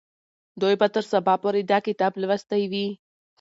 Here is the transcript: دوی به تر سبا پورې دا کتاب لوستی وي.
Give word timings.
دوی 0.61 0.73
به 0.79 0.87
تر 0.95 1.03
سبا 1.11 1.33
پورې 1.43 1.61
دا 1.71 1.77
کتاب 1.87 2.11
لوستی 2.21 2.63
وي. 2.71 2.87